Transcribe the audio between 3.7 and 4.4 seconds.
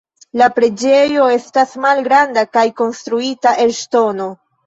ŝtono.